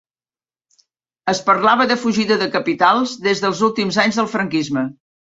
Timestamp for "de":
1.91-1.97, 2.45-2.47